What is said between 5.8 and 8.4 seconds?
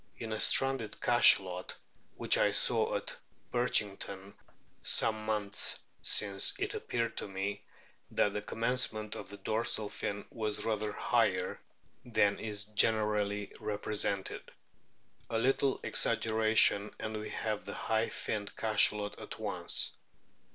since it appeared to me that